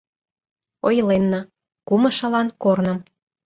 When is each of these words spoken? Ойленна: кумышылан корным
Ойленна: 0.87 1.39
кумышылан 1.87 2.47
корным 2.63 2.99